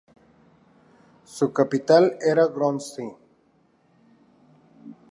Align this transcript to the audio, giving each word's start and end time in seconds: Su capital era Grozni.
Su 1.25 1.53
capital 1.53 2.17
era 2.21 2.47
Grozni. 2.47 3.15